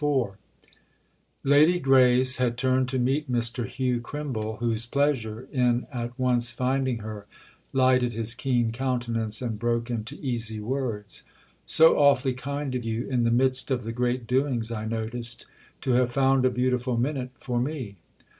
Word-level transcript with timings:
IV 0.01 0.29
Lady 1.43 1.79
Grace 1.79 2.37
had 2.37 2.57
turned 2.57 2.89
to 2.89 2.97
meet 2.97 3.31
Mr. 3.31 3.67
Hugh 3.67 4.01
Crimble, 4.01 4.57
whose 4.57 4.87
pleasure 4.87 5.47
in 5.51 5.85
at 5.93 6.17
once 6.17 6.49
finding 6.49 6.97
her 7.01 7.27
lighted 7.71 8.13
his 8.13 8.33
keen 8.33 8.71
countenance 8.71 9.43
and 9.43 9.59
broke 9.59 9.91
into 9.91 10.15
easy 10.19 10.59
words. 10.59 11.21
"So 11.67 11.99
awfully 11.99 12.33
kind 12.33 12.73
of 12.73 12.83
you—in 12.83 13.25
the 13.25 13.29
midst 13.29 13.69
of 13.69 13.83
the 13.83 13.91
great 13.93 14.25
doings 14.25 14.71
I 14.71 14.85
noticed—to 14.87 15.91
have 15.91 16.11
found 16.11 16.45
a 16.45 16.49
beautiful 16.49 16.97
minute 16.97 17.29
for 17.37 17.59
me." 17.61 17.97